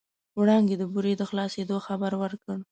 وړانګې 0.39 0.75
د 0.77 0.83
بورې 0.93 1.13
د 1.17 1.21
خلاصېدو 1.29 1.75
خبر 1.87 2.11
ورکړ. 2.21 2.57